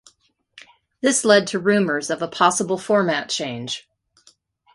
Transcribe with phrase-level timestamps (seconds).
[1.01, 3.87] This led to rumors of a possible format change.